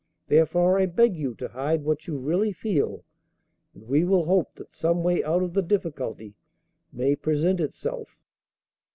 [0.29, 3.03] Therefore I beg you to hide what you really feel,
[3.75, 6.33] and we will hope that some way out of the difficulty
[6.91, 8.17] may present itself.